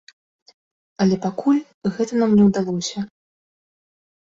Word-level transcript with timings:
Але 1.05 1.15
пакуль 1.25 1.61
гэта 1.99 2.13
нам 2.23 2.31
не 2.41 2.49
ўдалося. 2.49 2.99